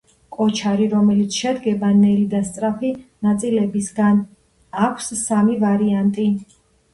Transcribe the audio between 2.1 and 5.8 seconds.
და სწრაფი ნაწილებისგან, აქვს სამი